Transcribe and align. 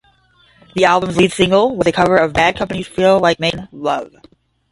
The 0.73 0.83
album's 0.85 1.15
lead 1.17 1.31
single 1.31 1.75
was 1.75 1.85
a 1.85 1.91
cover 1.91 2.17
of 2.17 2.33
Bad 2.33 2.57
Company's 2.57 2.87
"Feel 2.87 3.19
Like 3.19 3.39
Makin' 3.39 3.67
Love". 3.71 4.11